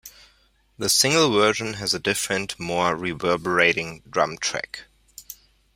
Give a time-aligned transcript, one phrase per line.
[0.79, 4.85] The single version has a different, more reverberating drum track.